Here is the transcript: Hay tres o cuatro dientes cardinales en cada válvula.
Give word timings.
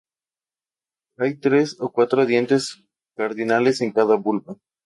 Hay 1.19 1.35
tres 1.37 1.75
o 1.79 1.91
cuatro 1.91 2.25
dientes 2.25 2.83
cardinales 3.15 3.81
en 3.81 3.91
cada 3.91 4.15
válvula. 4.15 4.57